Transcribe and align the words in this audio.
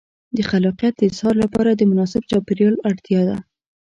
د 0.35 0.37
خلاقیت 0.49 0.93
د 0.97 1.01
اظهار 1.09 1.35
لپاره 1.43 1.71
د 1.73 1.81
مناسب 1.91 2.21
چاپېریال 2.31 2.75
اړتیا 2.89 3.21
ده. 3.29 3.37